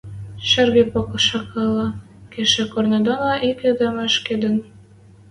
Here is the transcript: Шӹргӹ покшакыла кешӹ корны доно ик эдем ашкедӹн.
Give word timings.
Шӹргӹ 0.47 0.83
покшакыла 0.91 1.87
кешӹ 2.31 2.63
корны 2.71 2.99
доно 3.07 3.33
ик 3.49 3.59
эдем 3.69 3.95
ашкедӹн. 4.05 4.55